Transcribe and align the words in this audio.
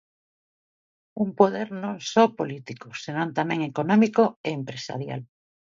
Un 1.23 1.29
poder 1.39 1.67
non 1.83 1.95
só 2.11 2.23
político 2.39 2.87
senón 3.03 3.29
tamén 3.39 3.59
económico 3.71 4.23
e 4.47 4.49
empresarial. 4.59 5.21